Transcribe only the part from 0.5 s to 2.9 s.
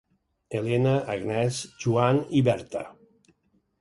Helena, Agnès, Joan i Berta.